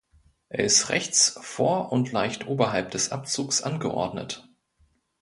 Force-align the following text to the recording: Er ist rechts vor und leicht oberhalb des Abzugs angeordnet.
Er 0.49 0.63
ist 0.65 0.89
rechts 0.89 1.37
vor 1.43 1.91
und 1.91 2.11
leicht 2.11 2.47
oberhalb 2.47 2.89
des 2.89 3.11
Abzugs 3.11 3.61
angeordnet. 3.61 4.49